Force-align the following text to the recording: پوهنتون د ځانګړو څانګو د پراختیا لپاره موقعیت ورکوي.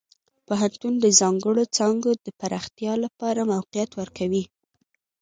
پوهنتون 0.47 0.93
د 0.99 1.05
ځانګړو 1.19 1.63
څانګو 1.77 2.11
د 2.25 2.27
پراختیا 2.39 2.93
لپاره 3.03 3.41
موقعیت 3.53 3.91
ورکوي. 3.99 4.43